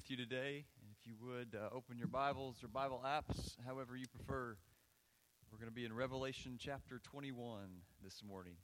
[0.00, 0.64] with you today.
[0.80, 4.56] And if you would uh, open your Bibles or Bible apps, however you prefer,
[5.52, 7.68] we're going to be in Revelation chapter 21
[8.02, 8.54] this morning.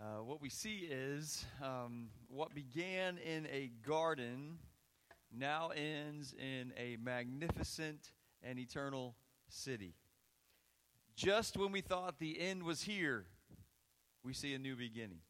[0.00, 4.58] Uh, what we see is um, what began in a garden
[5.36, 9.16] now ends in a magnificent and eternal
[9.48, 9.94] city.
[11.16, 13.26] Just when we thought the end was here,
[14.22, 15.22] we see a new beginning.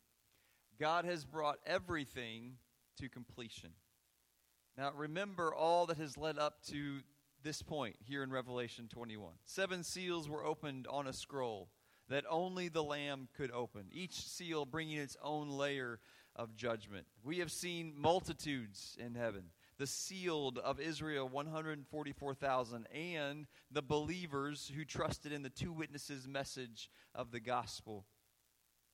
[0.78, 2.58] God has brought everything
[3.00, 3.70] to completion.
[4.76, 7.00] Now, remember all that has led up to
[7.42, 9.32] this point here in Revelation 21.
[9.44, 11.70] Seven seals were opened on a scroll
[12.08, 15.98] that only the Lamb could open, each seal bringing its own layer
[16.34, 17.06] of judgment.
[17.24, 19.44] We have seen multitudes in heaven
[19.78, 26.90] the sealed of Israel, 144,000, and the believers who trusted in the two witnesses' message
[27.14, 28.06] of the gospel.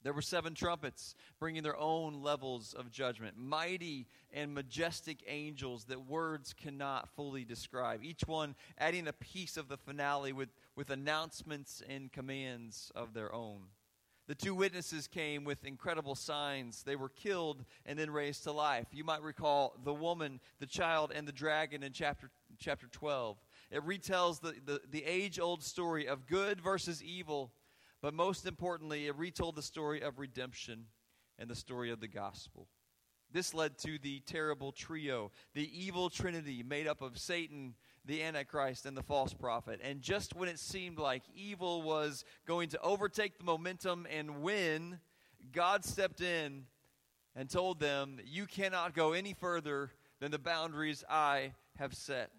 [0.03, 6.07] There were seven trumpets bringing their own levels of judgment, mighty and majestic angels that
[6.07, 11.83] words cannot fully describe, each one adding a piece of the finale with, with announcements
[11.89, 13.63] and commands of their own.
[14.29, 16.85] The two witnesses came with incredible signs.
[16.85, 18.87] They were killed and then raised to life.
[18.93, 23.37] You might recall the woman, the child, and the dragon in chapter, chapter 12.
[23.73, 27.53] It retells the, the, the age old story of good versus evil
[28.03, 30.87] but most importantly, it retold the story of redemption
[31.39, 32.69] and the story of the gospel.
[33.33, 38.85] This led to the terrible trio, the evil trinity made up of Satan, the Antichrist,
[38.85, 39.81] and the false prophet.
[39.83, 44.99] And just when it seemed like evil was going to overtake the momentum and win,
[45.51, 46.65] God stepped in
[47.35, 52.31] and told them, You cannot go any further than the boundaries I have set.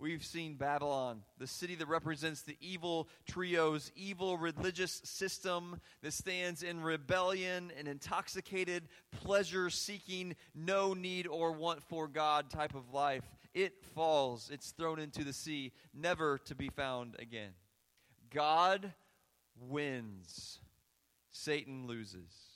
[0.00, 6.62] We've seen Babylon, the city that represents the evil trio's evil religious system that stands
[6.62, 13.24] in rebellion and intoxicated, pleasure seeking, no need or want for God type of life.
[13.54, 17.50] It falls, it's thrown into the sea, never to be found again.
[18.32, 18.92] God
[19.58, 20.60] wins,
[21.32, 22.47] Satan loses.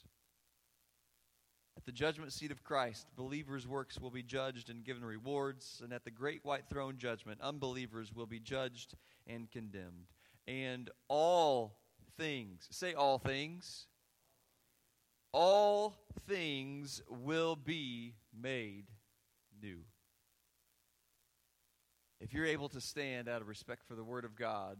[1.82, 5.92] At the judgment seat of Christ, believers' works will be judged and given rewards, and
[5.92, 8.94] at the great white throne judgment, unbelievers will be judged
[9.26, 10.06] and condemned.
[10.46, 11.80] And all
[12.16, 13.88] things, say all things,
[15.32, 15.96] all
[16.28, 18.84] things will be made
[19.60, 19.80] new.
[22.20, 24.78] If you're able to stand out of respect for the Word of God,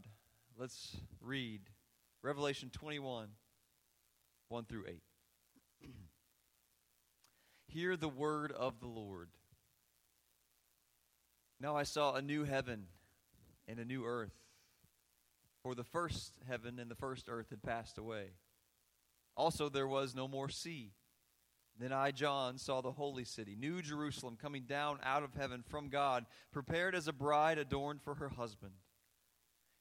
[0.56, 1.62] let's read
[2.22, 3.26] Revelation 21
[4.46, 5.02] 1 through 8.
[7.72, 9.30] Hear the word of the Lord.
[11.58, 12.84] Now I saw a new heaven
[13.66, 14.34] and a new earth.
[15.62, 18.32] For the first heaven and the first earth had passed away.
[19.38, 20.92] Also, there was no more sea.
[21.78, 25.88] Then I, John, saw the holy city, New Jerusalem, coming down out of heaven from
[25.88, 28.72] God, prepared as a bride adorned for her husband.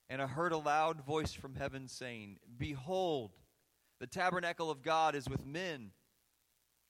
[0.10, 3.32] And I heard a loud voice from heaven saying, Behold,
[4.00, 5.92] the tabernacle of God is with men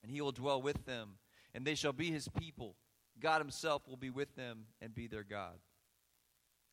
[0.02, 1.18] and he will dwell with them,
[1.54, 2.76] and they shall be his people.
[3.20, 5.60] God himself will be with them and be their God.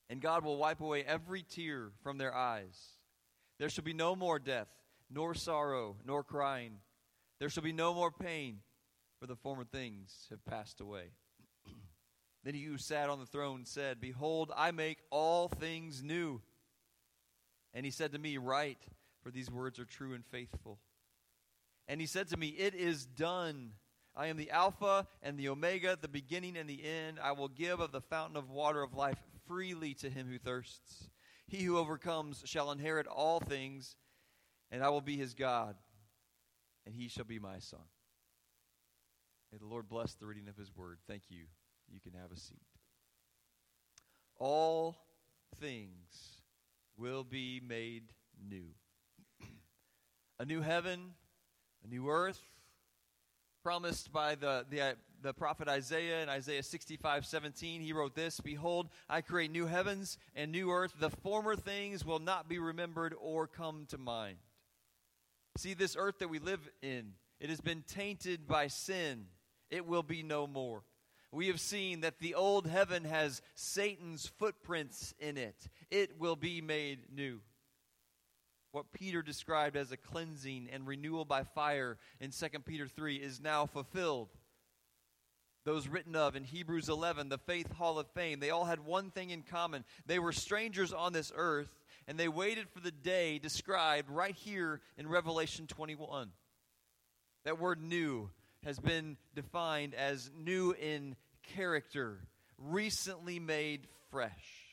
[0.09, 2.79] And God will wipe away every tear from their eyes.
[3.59, 4.69] There shall be no more death,
[5.11, 6.79] nor sorrow, nor crying.
[7.39, 8.61] There shall be no more pain,
[9.21, 11.11] for the former things have passed away.
[12.45, 16.41] then he who sat on the throne said, Behold, I make all things new.
[17.75, 18.79] And he said to me, Write,
[19.23, 20.79] for these words are true and faithful.
[21.89, 23.73] And he said to me, It is done.
[24.15, 27.19] I am the Alpha and the Omega, the beginning and the end.
[27.23, 31.09] I will give of the fountain of water of life freely to him who thirsts.
[31.47, 33.97] He who overcomes shall inherit all things,
[34.71, 35.77] and I will be his God,
[36.85, 37.81] and he shall be my son.
[39.51, 40.99] May the Lord bless the reading of his word.
[41.09, 41.45] Thank you.
[41.89, 42.59] You can have a seat.
[44.37, 44.99] All
[45.59, 46.43] things
[46.99, 48.13] will be made
[48.47, 48.67] new.
[50.39, 51.15] a new heaven
[51.85, 52.41] a new earth
[53.63, 57.81] promised by the, the, uh, the prophet Isaiah in Isaiah 65 17.
[57.81, 60.95] He wrote this Behold, I create new heavens and new earth.
[60.99, 64.39] The former things will not be remembered or come to mind.
[65.57, 69.27] See, this earth that we live in, it has been tainted by sin.
[69.71, 70.83] It will be no more.
[71.31, 75.69] We have seen that the old heaven has Satan's footprints in it.
[75.91, 77.41] It will be made new
[78.73, 83.41] what Peter described as a cleansing and renewal by fire in 2 Peter 3 is
[83.41, 84.29] now fulfilled.
[85.65, 89.11] Those written of in Hebrews 11, the Faith Hall of Fame, they all had one
[89.11, 89.85] thing in common.
[90.07, 91.69] They were strangers on this earth,
[92.07, 96.31] and they waited for the day described right here in Revelation 21.
[97.45, 98.31] That word new
[98.65, 101.17] has been defined as new in
[101.55, 102.19] character,
[102.59, 104.68] recently made fresh.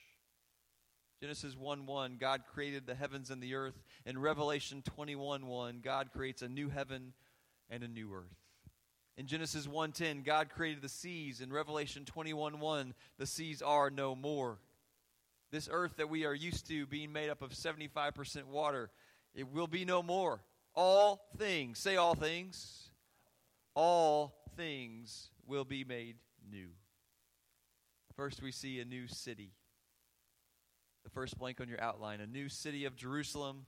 [1.21, 3.81] Genesis 1 1, God created the heavens and the earth.
[4.05, 7.13] In Revelation 21 1, God creates a new heaven
[7.69, 8.35] and a new earth.
[9.17, 11.39] In Genesis 1:10, God created the seas.
[11.39, 14.59] In Revelation 21:1, the seas are no more.
[15.51, 18.91] This earth that we are used to being made up of 75% water,
[19.33, 20.43] it will be no more.
[20.73, 22.91] All things, say all things,
[23.73, 26.17] all things will be made
[26.49, 26.71] new.
[28.15, 29.53] First, we see a new city.
[31.15, 33.67] First blank on your outline, a new city of Jerusalem.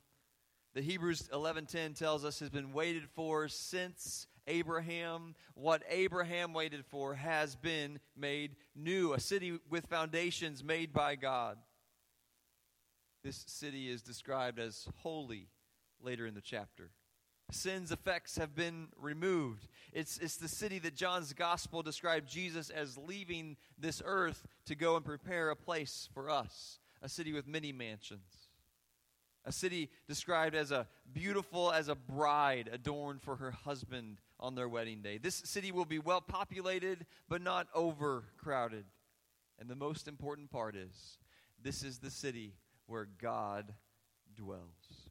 [0.73, 5.33] The Hebrews 11:10 tells us has been waited for since Abraham.
[5.53, 11.57] What Abraham waited for has been made new, a city with foundations made by God.
[13.23, 15.47] This city is described as holy
[16.01, 16.91] later in the chapter.
[17.49, 19.69] Sin's effects have been removed.
[19.93, 24.97] It's, it's the city that John's gospel described Jesus as leaving this earth to go
[24.97, 28.49] and prepare a place for us, a city with many mansions.
[29.45, 34.67] A city described as a beautiful as a bride adorned for her husband on their
[34.67, 35.17] wedding day.
[35.17, 38.83] This city will be well populated, but not overcrowded.
[39.59, 41.17] And the most important part is
[41.63, 42.55] this is the city
[42.87, 43.73] where God
[44.35, 45.09] dwells.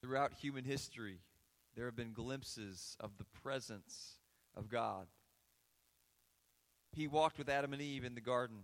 [0.00, 1.18] Throughout human history,
[1.74, 4.18] there have been glimpses of the presence
[4.56, 5.06] of God.
[6.92, 8.58] He walked with Adam and Eve in the garden.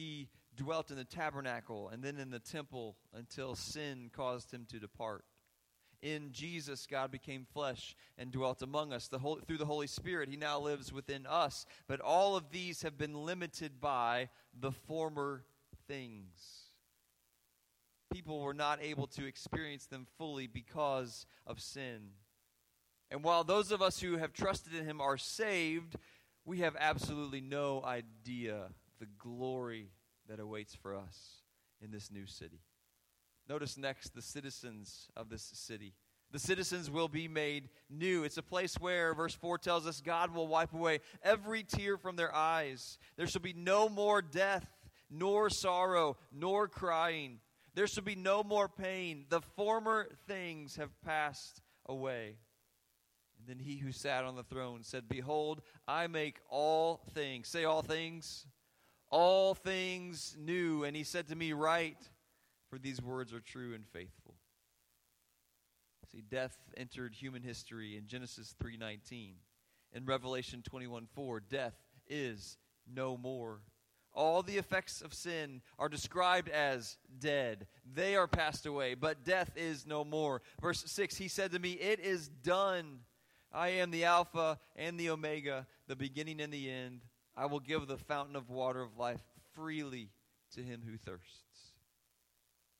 [0.00, 4.78] He dwelt in the tabernacle and then in the temple until sin caused him to
[4.78, 5.26] depart.
[6.00, 9.08] In Jesus, God became flesh and dwelt among us.
[9.08, 11.66] The Holy, through the Holy Spirit, He now lives within us.
[11.86, 15.44] But all of these have been limited by the former
[15.86, 16.70] things.
[18.10, 22.12] People were not able to experience them fully because of sin.
[23.10, 25.96] And while those of us who have trusted in Him are saved,
[26.46, 28.70] we have absolutely no idea
[29.00, 29.88] the glory
[30.28, 31.42] that awaits for us
[31.82, 32.60] in this new city.
[33.48, 35.94] Notice next the citizens of this city.
[36.30, 38.22] The citizens will be made new.
[38.22, 42.14] It's a place where, verse 4 tells us, God will wipe away every tear from
[42.14, 42.98] their eyes.
[43.16, 44.68] There shall be no more death,
[45.10, 47.40] nor sorrow, nor crying.
[47.74, 49.24] There shall be no more pain.
[49.28, 52.36] The former things have passed away.
[53.38, 57.64] And then he who sat on the throne said, Behold, I make all things, say
[57.64, 58.46] all things,
[59.10, 60.84] all things new.
[60.84, 62.08] And he said to me, Write,
[62.68, 64.34] for these words are true and faithful.
[66.10, 69.36] See, death entered human history in Genesis 3:19.
[69.92, 71.76] In Revelation 21:4, death
[72.08, 73.62] is no more.
[74.12, 77.68] All the effects of sin are described as dead.
[77.84, 80.42] They are passed away, but death is no more.
[80.60, 83.04] Verse 6, he said to me, It is done.
[83.52, 87.02] I am the Alpha and the Omega, the beginning and the end.
[87.40, 89.22] I will give the fountain of water of life
[89.54, 90.10] freely
[90.54, 91.72] to him who thirsts.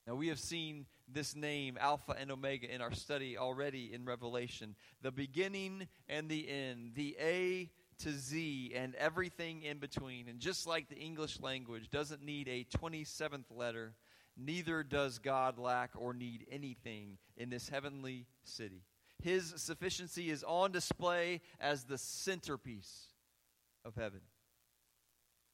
[0.07, 4.77] Now, we have seen this name, Alpha and Omega, in our study already in Revelation.
[5.01, 7.71] The beginning and the end, the A
[8.01, 10.29] to Z and everything in between.
[10.29, 13.95] And just like the English language doesn't need a 27th letter,
[14.37, 18.83] neither does God lack or need anything in this heavenly city.
[19.23, 23.07] His sufficiency is on display as the centerpiece
[23.87, 24.21] of heaven.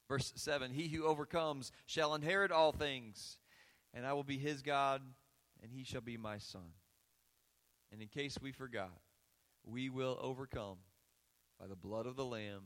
[0.07, 3.37] Verse 7 He who overcomes shall inherit all things,
[3.93, 5.01] and I will be his God,
[5.61, 6.73] and he shall be my son.
[7.91, 8.99] And in case we forgot,
[9.65, 10.77] we will overcome
[11.59, 12.63] by the blood of the Lamb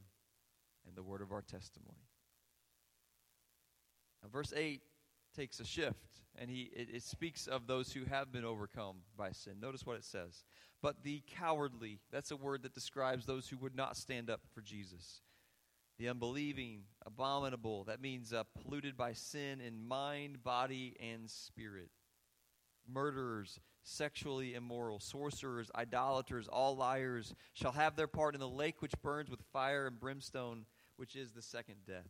[0.88, 2.08] and the word of our testimony.
[4.22, 4.82] Now, verse 8
[5.36, 9.32] takes a shift, and he, it, it speaks of those who have been overcome by
[9.32, 9.54] sin.
[9.60, 10.44] Notice what it says.
[10.82, 14.62] But the cowardly, that's a word that describes those who would not stand up for
[14.62, 15.22] Jesus.
[15.98, 21.90] The unbelieving, abominable, that means uh, polluted by sin in mind, body, and spirit.
[22.88, 28.94] Murderers, sexually immoral, sorcerers, idolaters, all liars shall have their part in the lake which
[29.02, 30.66] burns with fire and brimstone,
[30.98, 32.10] which is the second death.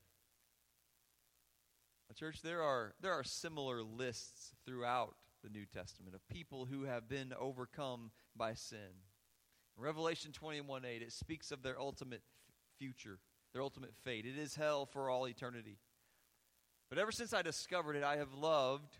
[2.09, 6.83] Now, church, there are, there are similar lists throughout the New Testament of people who
[6.83, 8.77] have been overcome by sin.
[9.77, 12.21] In Revelation 21 8, it speaks of their ultimate
[12.77, 13.19] future,
[13.53, 14.25] their ultimate fate.
[14.25, 15.77] It is hell for all eternity.
[16.89, 18.97] But ever since I discovered it, I have loved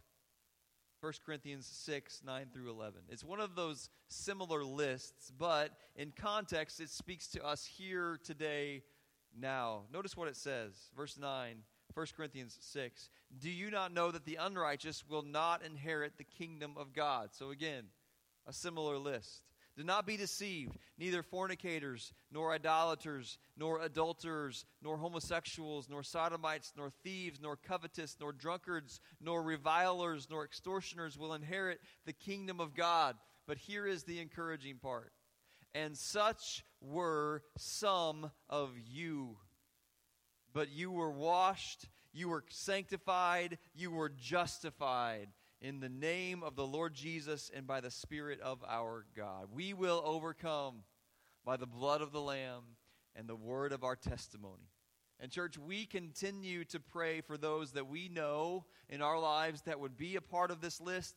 [1.01, 3.01] 1 Corinthians 6, 9 through 11.
[3.10, 8.84] It's one of those similar lists, but in context, it speaks to us here, today,
[9.38, 9.84] now.
[9.91, 10.74] Notice what it says.
[10.96, 11.55] Verse 9,
[11.93, 13.10] 1 Corinthians 6.
[13.39, 17.29] Do you not know that the unrighteous will not inherit the kingdom of God?
[17.34, 17.86] So again,
[18.48, 19.50] a similar list.
[19.82, 20.78] Do not be deceived.
[21.00, 28.32] Neither fornicators, nor idolaters, nor adulterers, nor homosexuals, nor sodomites, nor thieves, nor covetous, nor
[28.32, 33.16] drunkards, nor revilers, nor extortioners will inherit the kingdom of God.
[33.48, 35.14] But here is the encouraging part.
[35.74, 39.38] And such were some of you.
[40.54, 45.30] But you were washed, you were sanctified, you were justified
[45.62, 49.48] in the name of the Lord Jesus and by the Spirit of our God.
[49.53, 50.84] We will overcome
[51.46, 52.63] by the blood of the Lamb
[53.15, 54.70] and the word of our testimony.
[55.20, 59.80] And, church, we continue to pray for those that we know in our lives that
[59.80, 61.15] would be a part of this list.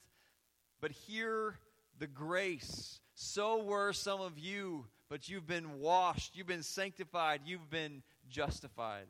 [0.80, 1.58] But hear
[1.98, 3.00] the grace.
[3.14, 9.06] So were some of you, but you've been washed, you've been sanctified, you've been justified.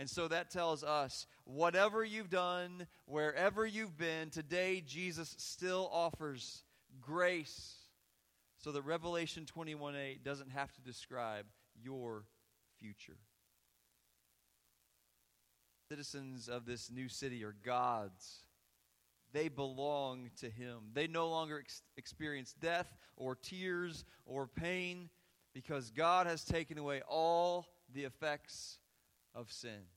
[0.00, 6.64] And so that tells us whatever you've done, wherever you've been, today Jesus still offers
[7.02, 7.74] grace
[8.56, 11.44] so that Revelation 21 8 doesn't have to describe
[11.84, 12.24] your
[12.78, 13.18] future.
[15.90, 18.46] Citizens of this new city are God's.
[19.34, 20.78] They belong to Him.
[20.94, 22.88] They no longer ex- experience death
[23.18, 25.10] or tears or pain
[25.52, 28.78] because God has taken away all the effects
[29.34, 29.88] of sin.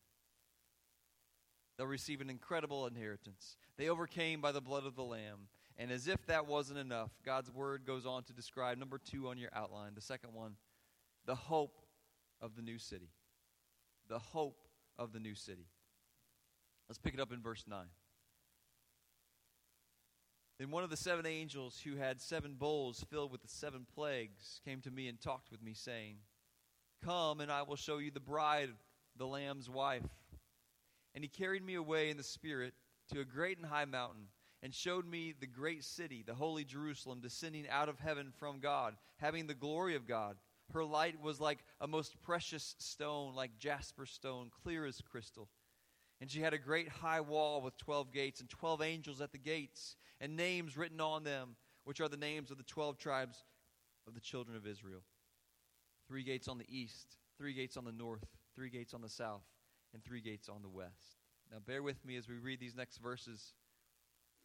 [1.77, 3.57] They'll receive an incredible inheritance.
[3.77, 5.47] They overcame by the blood of the Lamb.
[5.77, 9.39] And as if that wasn't enough, God's word goes on to describe number two on
[9.39, 10.55] your outline, the second one,
[11.25, 11.81] the hope
[12.39, 13.09] of the new city.
[14.07, 14.61] The hope
[14.99, 15.65] of the new city.
[16.87, 17.79] Let's pick it up in verse 9.
[20.59, 24.61] Then one of the seven angels who had seven bowls filled with the seven plagues
[24.63, 26.17] came to me and talked with me, saying,
[27.03, 28.69] Come, and I will show you the bride
[29.17, 30.03] the Lamb's wife.
[31.15, 32.73] And he carried me away in the Spirit
[33.11, 34.27] to a great and high mountain,
[34.61, 38.95] and showed me the great city, the holy Jerusalem, descending out of heaven from God,
[39.17, 40.37] having the glory of God.
[40.73, 45.49] Her light was like a most precious stone, like jasper stone, clear as crystal.
[46.21, 49.37] And she had a great high wall with twelve gates, and twelve angels at the
[49.37, 53.43] gates, and names written on them, which are the names of the twelve tribes
[54.07, 55.03] of the children of Israel.
[56.07, 59.43] Three gates on the east, three gates on the north three gates on the south,
[59.93, 61.17] and three gates on the west.
[61.51, 63.53] Now, bear with me as we read these next verses.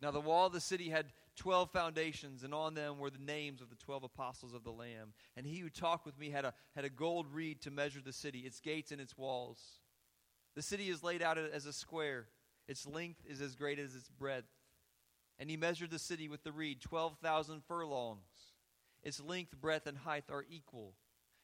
[0.00, 3.60] Now, the wall of the city had 12 foundations, and on them were the names
[3.60, 5.12] of the 12 apostles of the Lamb.
[5.36, 8.12] And he who talked with me had a, had a gold reed to measure the
[8.12, 9.58] city, its gates and its walls.
[10.54, 12.26] The city is laid out as a square,
[12.66, 14.48] its length is as great as its breadth.
[15.38, 18.18] And he measured the city with the reed, 12,000 furlongs.
[19.02, 20.94] Its length, breadth, and height are equal.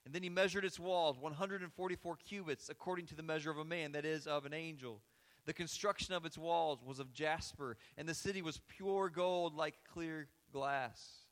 [0.04, 3.92] And then he measured its walls, 144 cubits, according to the measure of a man,
[3.92, 5.00] that is, of an angel.
[5.46, 9.76] The construction of its walls was of jasper, and the city was pure gold like
[9.92, 11.24] clear glass.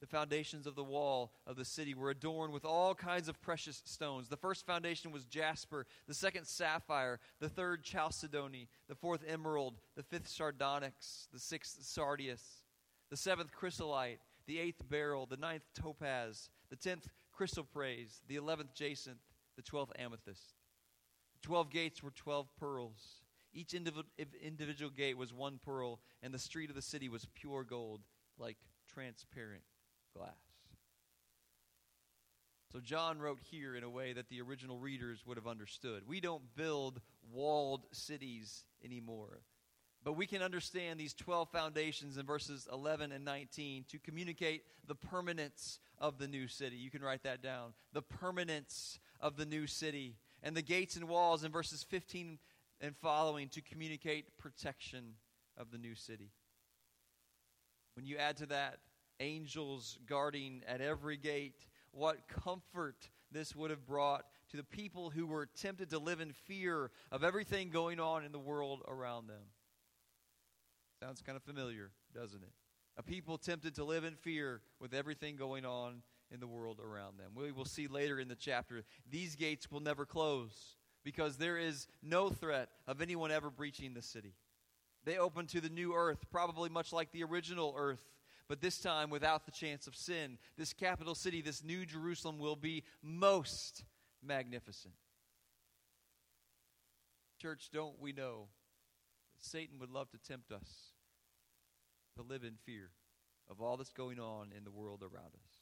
[0.00, 3.80] The foundations of the wall of the city were adorned with all kinds of precious
[3.86, 4.28] stones.
[4.28, 10.02] The first foundation was jasper, the second sapphire, the third chalcedony, the fourth emerald, the
[10.02, 12.64] fifth sardonyx, the sixth sardius,
[13.08, 19.18] the seventh chrysolite, the eighth beryl, the ninth topaz, the tenth chrysoprase, the eleventh jacinth,
[19.56, 20.54] the twelfth amethyst.
[21.34, 23.22] The twelve gates were twelve pearls.
[23.52, 24.04] Each indiv-
[24.42, 28.00] individual gate was one pearl, and the street of the city was pure gold,
[28.38, 28.56] like
[28.92, 29.62] transparent
[30.16, 30.32] glass.
[32.72, 36.02] So John wrote here in a way that the original readers would have understood.
[36.08, 37.00] We don't build
[37.32, 39.42] walled cities anymore.
[40.04, 44.94] But we can understand these 12 foundations in verses 11 and 19 to communicate the
[44.94, 46.76] permanence of the new city.
[46.76, 47.72] You can write that down.
[47.94, 50.16] The permanence of the new city.
[50.42, 52.38] And the gates and walls in verses 15
[52.82, 55.14] and following to communicate protection
[55.56, 56.32] of the new city.
[57.96, 58.80] When you add to that
[59.20, 65.26] angels guarding at every gate, what comfort this would have brought to the people who
[65.26, 69.44] were tempted to live in fear of everything going on in the world around them.
[71.04, 72.52] Sounds kind of familiar, doesn't it?
[72.96, 77.18] A people tempted to live in fear with everything going on in the world around
[77.18, 77.32] them.
[77.34, 81.88] We will see later in the chapter, these gates will never close because there is
[82.02, 84.32] no threat of anyone ever breaching the city.
[85.04, 88.08] They open to the new earth, probably much like the original earth,
[88.48, 90.38] but this time without the chance of sin.
[90.56, 93.84] This capital city, this new Jerusalem, will be most
[94.22, 94.94] magnificent.
[97.42, 98.48] Church, don't we know
[99.34, 100.93] that Satan would love to tempt us
[102.16, 102.90] to live in fear
[103.50, 105.52] of all that's going on in the world around us.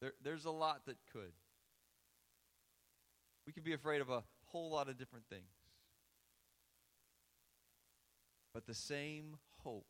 [0.00, 1.32] There, there's a lot that could.
[3.46, 5.42] We could be afraid of a whole lot of different things.
[8.52, 9.86] But the same hope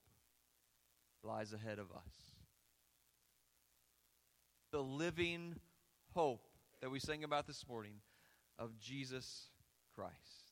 [1.23, 2.37] lies ahead of us.
[4.77, 5.55] the living
[6.13, 6.47] hope
[6.83, 7.95] that we sang about this morning
[8.59, 9.49] of Jesus
[9.95, 10.46] Christ.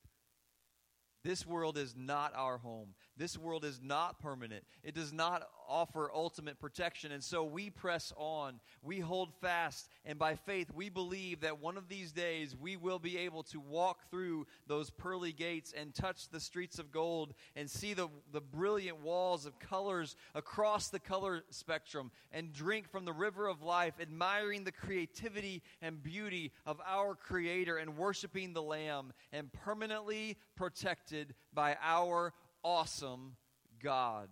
[1.25, 2.95] This world is not our home.
[3.17, 4.65] This world is not permanent.
[4.83, 7.13] It does not offer ultimate protection.
[7.13, 8.61] And so we press on.
[8.83, 9.89] We hold fast.
[10.05, 13.61] And by faith, we believe that one of these days we will be able to
[13.61, 18.41] walk through those pearly gates and touch the streets of gold and see the, the
[18.41, 23.95] brilliant walls of colors across the color spectrum and drink from the river of life,
[24.01, 31.35] admiring the creativity and beauty of our Creator and worshiping the Lamb and permanently protected
[31.53, 33.37] by our awesome
[33.83, 34.29] God.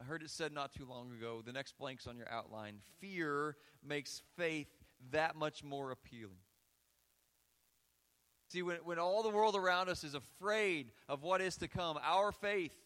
[0.00, 2.80] I heard it said not too long ago, the next blank's on your outline.
[3.00, 4.68] Fear makes faith
[5.10, 6.38] that much more appealing.
[8.48, 11.98] See, when, when all the world around us is afraid of what is to come,
[12.02, 12.76] our faith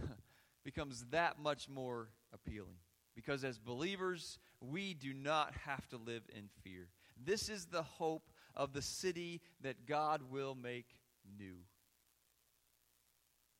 [0.64, 2.76] becomes that much more appealing.
[3.14, 6.88] Because as believers, we do not have to live in fear.
[7.22, 10.86] This is the hope of the city that God will make
[11.38, 11.56] new.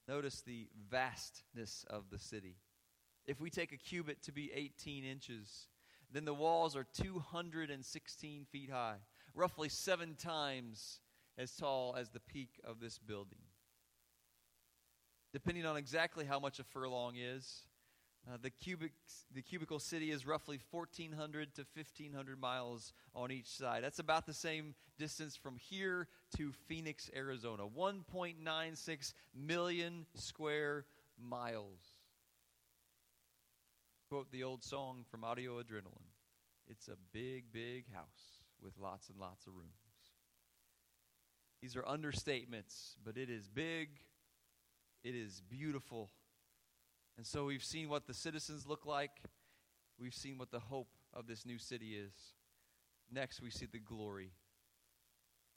[0.08, 2.56] Notice the vastness of the city.
[3.26, 5.66] If we take a cubit to be 18 inches,
[6.12, 8.96] then the walls are 216 feet high,
[9.34, 11.00] roughly seven times
[11.36, 13.38] as tall as the peak of this building.
[15.32, 17.66] Depending on exactly how much a furlong is,
[18.28, 18.92] uh, the, cubic,
[19.34, 23.84] the cubical city is roughly 1,400 to 1,500 miles on each side.
[23.84, 27.64] That's about the same distance from here to Phoenix, Arizona.
[27.64, 30.86] 1.96 million square
[31.18, 31.95] miles.
[34.16, 36.08] Quote the old song from Audio Adrenaline
[36.70, 39.68] It's a big, big house with lots and lots of rooms.
[41.60, 43.90] These are understatements, but it is big,
[45.04, 46.08] it is beautiful
[47.18, 49.10] and so we've seen what the citizens look like.
[50.00, 52.14] We've seen what the hope of this new city is.
[53.12, 54.30] Next, we see the glory.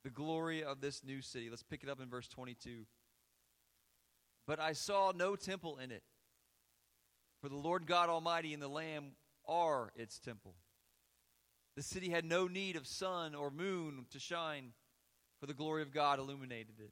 [0.03, 1.49] The glory of this new city.
[1.49, 2.85] Let's pick it up in verse 22.
[4.45, 6.03] But I saw no temple in it,
[7.41, 9.11] for the Lord God Almighty and the Lamb
[9.47, 10.55] are its temple.
[11.75, 14.73] The city had no need of sun or moon to shine,
[15.39, 16.91] for the glory of God illuminated it.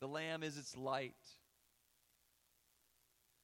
[0.00, 1.14] The Lamb is its light.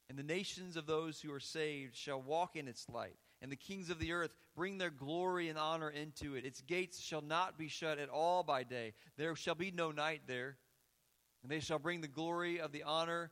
[0.09, 3.17] And the nations of those who are saved shall walk in its light.
[3.43, 6.47] And the kings of the earth bring their glory and honor into it.
[6.47, 8.95] Its gates shall not be shut at all by day.
[9.19, 10.57] There shall be no night there.
[11.43, 13.31] And they shall bring the glory of the honor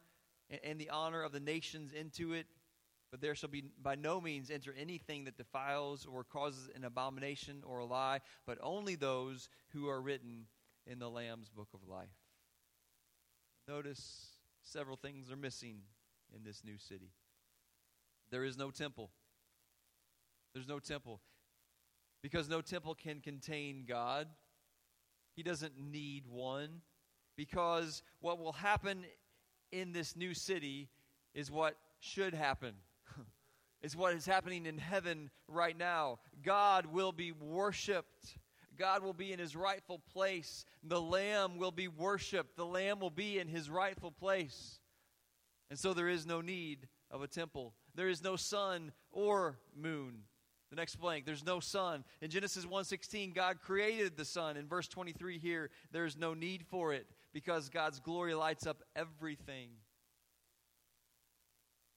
[0.62, 2.46] and the honor of the nations into it.
[3.10, 7.62] But there shall be by no means enter anything that defiles or causes an abomination
[7.64, 10.46] or a lie, but only those who are written
[10.86, 12.08] in the Lamb's book of life.
[13.68, 14.30] Notice
[14.62, 15.82] several things are missing
[16.34, 17.12] in this new city.
[18.30, 19.10] There is no temple.
[20.54, 21.20] There's no temple.
[22.22, 24.28] Because no temple can contain God.
[25.36, 26.80] He doesn't need one.
[27.36, 29.04] Because what will happen
[29.74, 30.88] in this new city
[31.34, 32.74] is what should happen.
[33.82, 36.20] is what is happening in heaven right now.
[36.42, 38.38] God will be worshiped.
[38.78, 40.64] God will be in his rightful place.
[40.82, 42.56] The Lamb will be worshiped.
[42.56, 44.78] The Lamb will be in his rightful place.
[45.70, 47.74] And so there is no need of a temple.
[47.94, 50.22] There is no sun or moon.
[50.70, 52.04] The next blank, there's no sun.
[52.20, 54.56] In Genesis 1:16, God created the sun.
[54.56, 59.70] In verse 23 here, there's no need for it because God's glory lights up everything.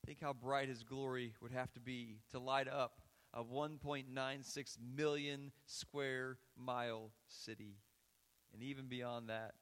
[0.06, 3.00] Think how bright his glory would have to be to light up
[3.34, 7.76] a 1.96 million square mile city.
[8.54, 9.54] And even beyond that,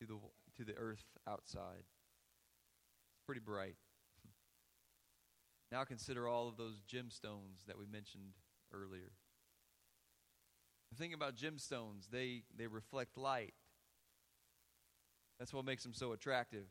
[0.00, 0.18] to the,
[0.56, 3.76] to the earth outside It's pretty bright.
[5.70, 8.34] Now consider all of those gemstones that we mentioned
[8.74, 9.12] earlier.
[10.90, 13.54] The thing about gemstones, they, they reflect light.
[15.42, 16.66] That's what makes them so attractive.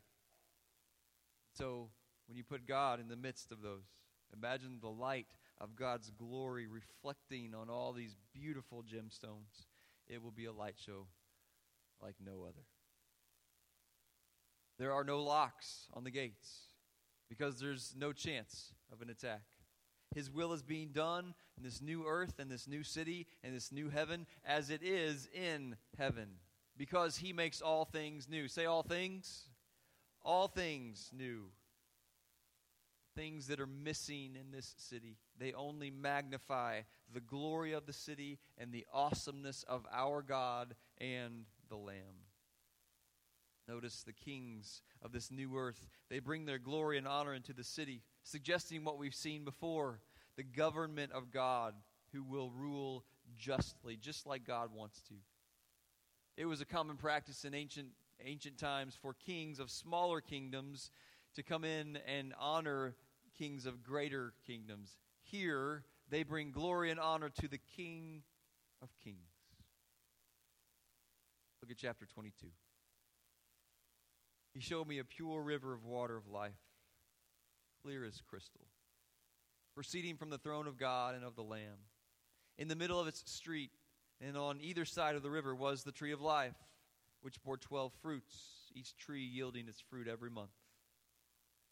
[1.52, 1.90] So
[2.26, 3.84] when you put God in the midst of those,
[4.34, 5.26] imagine the light
[5.60, 9.66] of God's glory reflecting on all these beautiful gemstones.
[10.08, 11.06] It will be a light show
[12.00, 12.64] like no other.
[14.78, 16.60] There are no locks on the gates
[17.28, 19.42] because there's no chance of an attack.
[20.14, 23.70] His will is being done in this new earth and this new city and this
[23.70, 26.38] new heaven as it is in heaven
[26.82, 28.48] because he makes all things new.
[28.48, 29.44] Say all things.
[30.20, 31.44] All things new.
[33.14, 35.16] Things that are missing in this city.
[35.38, 36.80] They only magnify
[37.14, 42.26] the glory of the city and the awesomeness of our God and the Lamb.
[43.68, 45.86] Notice the kings of this new earth.
[46.10, 50.00] They bring their glory and honor into the city, suggesting what we've seen before
[50.36, 51.74] the government of God
[52.12, 53.04] who will rule
[53.38, 55.14] justly, just like God wants to.
[56.36, 57.88] It was a common practice in ancient,
[58.24, 60.90] ancient times for kings of smaller kingdoms
[61.34, 62.94] to come in and honor
[63.36, 64.96] kings of greater kingdoms.
[65.22, 68.22] Here, they bring glory and honor to the King
[68.82, 69.18] of Kings.
[71.60, 72.48] Look at chapter 22.
[74.54, 76.52] He showed me a pure river of water of life,
[77.82, 78.66] clear as crystal,
[79.74, 81.86] proceeding from the throne of God and of the Lamb.
[82.58, 83.70] In the middle of its street,
[84.26, 86.56] and on either side of the river, was the tree of life,
[87.20, 90.50] which bore twelve fruits, each tree yielding its fruit every month.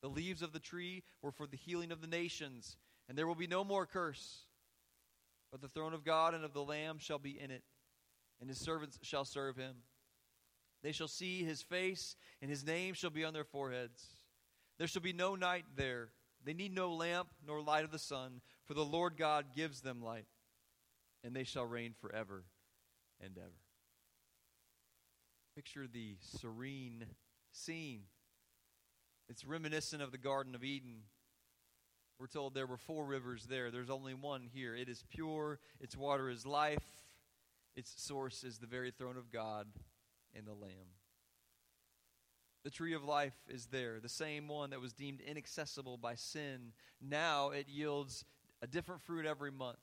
[0.02, 2.76] The leaves of the tree were for the healing of the nations,
[3.08, 4.40] and there will be no more curse.
[5.50, 7.62] But the throne of God and of the Lamb shall be in it,
[8.40, 9.74] and his servants shall serve him.
[10.82, 14.16] They shall see his face, and his name shall be on their foreheads.
[14.78, 16.08] There shall be no night there.
[16.42, 20.02] They need no lamp nor light of the sun, for the Lord God gives them
[20.02, 20.24] light,
[21.24, 22.44] and they shall reign forever
[23.20, 23.60] and ever.
[25.54, 27.04] Picture the serene
[27.52, 28.02] scene.
[29.28, 31.02] It's reminiscent of the Garden of Eden.
[32.18, 33.70] We're told there were four rivers there.
[33.70, 34.74] There's only one here.
[34.74, 37.04] It is pure, its water is life,
[37.76, 39.66] its source is the very throne of God
[40.36, 40.96] and the Lamb.
[42.62, 46.72] The tree of life is there, the same one that was deemed inaccessible by sin.
[47.00, 48.26] Now it yields
[48.60, 49.78] a different fruit every month,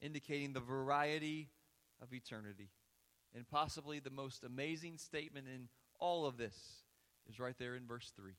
[0.00, 1.50] indicating the variety
[2.02, 2.70] of eternity.
[3.34, 6.56] And possibly the most amazing statement in all of this
[7.28, 8.32] is right there in verse 3.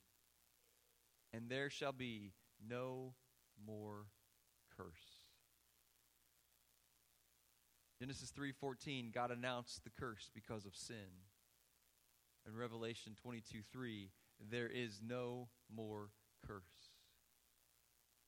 [1.34, 2.34] And there shall be
[2.68, 3.14] no
[3.66, 4.08] more
[4.76, 5.22] curse.
[8.00, 11.28] Genesis 3:14 God announced the curse because of sin.
[12.48, 16.10] In Revelation 22 3, there is no more
[16.42, 16.90] curse.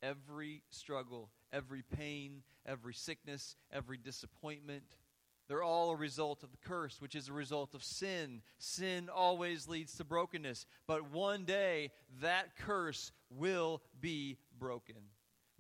[0.04, 4.98] Every struggle, every pain, every sickness, every disappointment,
[5.48, 8.42] they're all a result of the curse, which is a result of sin.
[8.60, 10.66] Sin always leads to brokenness.
[10.88, 14.96] But one day, that curse will be broken.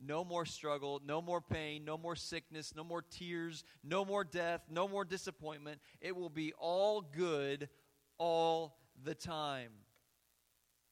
[0.05, 4.61] No more struggle, no more pain, no more sickness, no more tears, no more death,
[4.69, 5.79] no more disappointment.
[6.01, 7.69] It will be all good
[8.17, 9.71] all the time.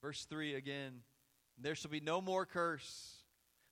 [0.01, 1.01] Verse 3 again
[1.57, 3.20] There shall be no more curse,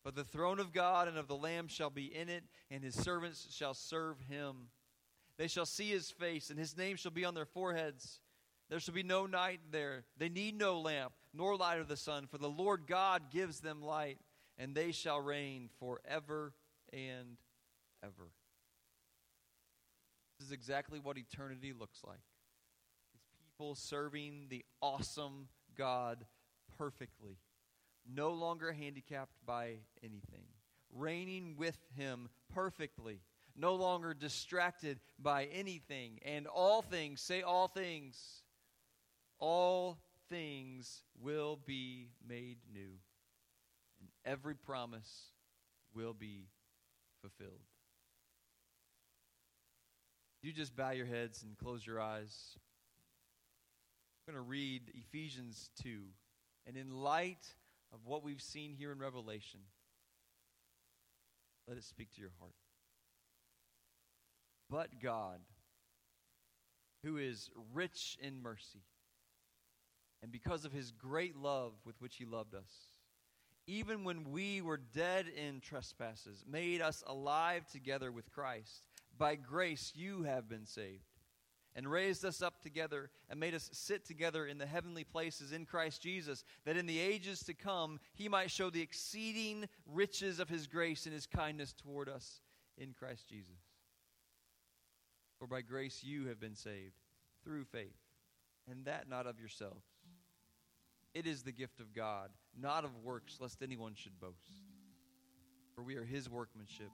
[0.04, 2.96] but the throne of God and of the Lamb shall be in it, and his
[2.96, 4.70] servants shall serve him.
[5.38, 8.20] They shall see his face, and his name shall be on their foreheads.
[8.70, 10.06] There shall be no night there.
[10.18, 13.82] They need no lamp, nor light of the sun, for the Lord God gives them
[13.82, 14.20] light,
[14.58, 16.54] and they shall reign forever
[16.92, 17.38] and
[18.04, 18.32] ever.
[20.38, 22.20] This is exactly what eternity looks like
[23.60, 26.26] people serving the awesome God
[26.78, 27.36] perfectly,
[28.14, 30.46] no longer handicapped by anything,
[30.94, 33.22] reigning with Him perfectly,
[33.56, 38.44] no longer distracted by anything, and all things, say all things,
[39.40, 42.92] all things will be made new,
[44.00, 45.32] and every promise
[45.94, 46.48] will be
[47.22, 47.62] fulfilled.
[50.42, 52.58] You just bow your heads and close your eyes
[54.30, 56.02] I'm going to read Ephesians 2.
[56.68, 57.48] And in light
[57.94, 59.62] of what we've seen here in Revelation,
[61.68, 62.56] let it speak to your heart.
[64.70, 65.40] But God,
[67.04, 68.84] who is rich in mercy,
[70.22, 72.72] and because of his great love with which he loved us,
[73.68, 78.84] even when we were dead in trespasses, made us alive together with Christ.
[79.18, 81.09] By grace you have been saved
[81.76, 85.66] and raised us up together and made us sit together in the heavenly places in
[85.66, 90.50] Christ Jesus, that in the ages to come he might show the exceeding riches of
[90.50, 92.42] his grace and his kindness toward us
[92.78, 93.60] in Christ Jesus.
[95.38, 97.00] For by grace you have been saved
[97.44, 97.96] through faith,
[98.70, 99.86] and that not of yourselves.
[101.14, 102.30] It is the gift of God,
[102.60, 104.62] not of works, lest anyone should boast.
[105.74, 106.92] For we are his workmanship,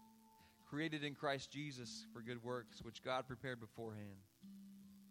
[0.70, 4.22] created in Christ Jesus for good works, which God prepared beforehand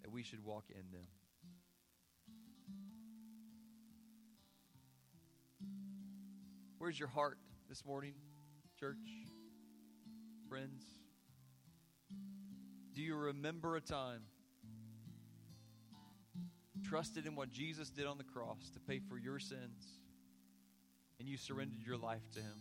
[0.04, 1.08] that we should walk in them.
[6.76, 7.38] Where's your heart
[7.70, 8.12] this morning,
[8.78, 8.98] church?
[10.46, 10.84] Friends?
[12.94, 14.20] Do you remember a time
[16.86, 19.86] trusted in what Jesus did on the cross to pay for your sins
[21.18, 22.58] and you surrendered your life to Him?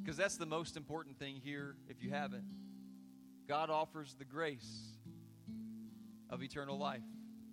[0.00, 2.44] Because that's the most important thing here if you haven't.
[3.48, 4.92] God offers the grace
[6.30, 7.02] of eternal life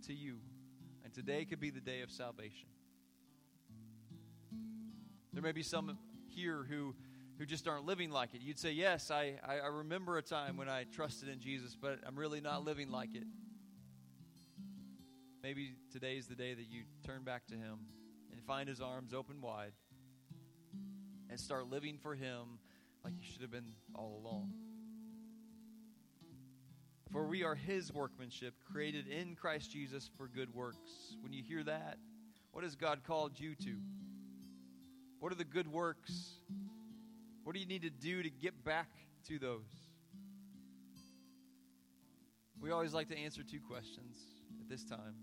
[0.06, 0.38] to you.
[1.04, 2.70] And today could be the day of salvation.
[5.34, 6.96] There may be some here who
[7.38, 8.42] who just aren't living like it.
[8.42, 12.16] You'd say, Yes, I, I, remember a time when I trusted in Jesus, but I'm
[12.16, 13.26] really not living like it.
[15.44, 17.80] Maybe today is the day that you turn back to Him
[18.32, 19.74] and find His arms open wide
[21.30, 22.60] and start living for Him
[23.04, 24.54] like you should have been all along.
[27.12, 31.16] For we are His workmanship, created in Christ Jesus for good works.
[31.22, 31.98] When you hear that,
[32.52, 33.76] what has God called you to?
[35.20, 36.34] What are the good works?
[37.44, 38.90] What do you need to do to get back
[39.28, 39.62] to those?
[42.60, 44.18] We always like to answer two questions
[44.60, 45.16] at this time.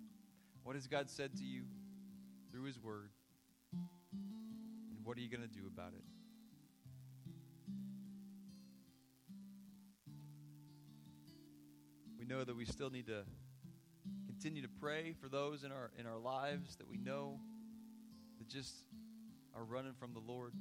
[0.62, 1.64] What has God said to you
[2.51, 3.11] through His Word?
[3.73, 6.05] And what are you going to do about it?
[12.26, 13.22] We know that we still need to
[14.26, 17.38] continue to pray for those in our in our lives that we know
[18.38, 18.74] that just
[19.54, 20.54] are running from the Lord.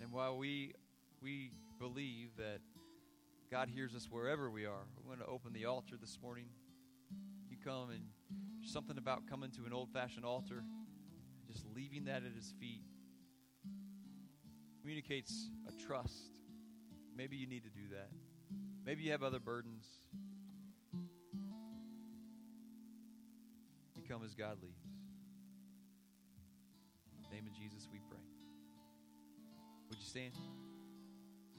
[0.00, 0.72] And while we
[1.20, 2.60] we believe that
[3.50, 6.46] God hears us wherever we are, we want to open the altar this morning.
[7.50, 8.04] You come and
[8.62, 10.64] something about coming to an old-fashioned altar,
[11.46, 12.84] just leaving that at His feet
[14.80, 16.40] communicates a trust.
[17.14, 18.08] Maybe you need to do that.
[18.86, 19.84] Maybe you have other burdens.
[24.10, 24.82] Come as God leads.
[27.30, 28.18] Name of Jesus, we pray.
[29.88, 30.32] Would you stand?